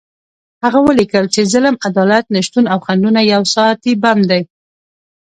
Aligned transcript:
هغه 0.63 0.79
ولیکل 0.87 1.25
چې 1.33 1.41
ظلم، 1.51 1.75
عدالت 1.87 2.25
نشتون 2.35 2.65
او 2.71 2.77
خنډونه 2.85 3.21
یو 3.33 3.41
ساعتي 3.55 3.93
بم 4.01 4.19
دی. 4.29 4.41